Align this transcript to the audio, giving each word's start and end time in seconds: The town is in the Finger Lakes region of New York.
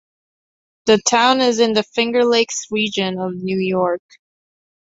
The 0.87 0.99
town 1.07 1.41
is 1.41 1.59
in 1.59 1.73
the 1.73 1.83
Finger 1.83 2.25
Lakes 2.25 2.65
region 2.71 3.19
of 3.19 3.35
New 3.35 3.59
York. 3.59 4.01